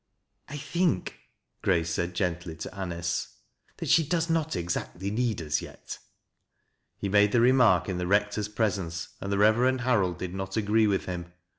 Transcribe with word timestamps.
"I 0.49 0.57
think," 0.57 1.19
Grace 1.61 1.91
said 1.91 2.15
gently 2.15 2.55
to 2.55 2.73
Anice," 2.75 3.35
that 3.77 3.87
she 3.87 4.03
doC« 4.03 4.31
aot 4.31 4.55
exactly 4.55 5.11
need 5.11 5.43
us 5.43 5.61
yet." 5.61 5.99
He 6.97 7.07
made 7.07 7.31
the 7.31 7.39
remark 7.39 7.87
in 7.87 7.99
the 7.99 8.05
rectoi 8.05 8.41
's 8.45 8.47
presence 8.47 9.09
and 9.21 9.31
the 9.31 9.37
Reveieni 9.37 9.81
Harold 9.81 10.17
did 10.17 10.33
not 10.33 10.57
agree 10.57 10.87
with 10.87 11.05
him. 11.05 11.33